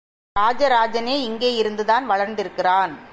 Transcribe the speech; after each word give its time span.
ராஜராஜனே 0.39 1.15
இங்கே 1.21 1.55
இருந்துதான் 1.55 2.09
வளர்ந்திருக்கிறான். 2.09 2.93